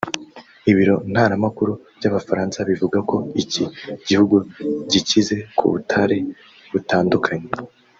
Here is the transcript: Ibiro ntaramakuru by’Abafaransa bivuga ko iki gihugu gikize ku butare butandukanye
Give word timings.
Ibiro 0.71 0.95
ntaramakuru 1.11 1.71
by’Abafaransa 1.97 2.57
bivuga 2.69 2.97
ko 3.09 3.17
iki 3.43 3.63
gihugu 4.07 4.35
gikize 4.91 5.35
ku 5.57 5.65
butare 5.73 6.17
butandukanye 6.73 7.49